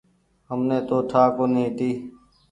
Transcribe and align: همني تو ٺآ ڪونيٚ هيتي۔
همني 0.49 0.77
تو 0.87 0.97
ٺآ 1.09 1.23
ڪونيٚ 1.37 1.63
هيتي۔ 1.65 1.91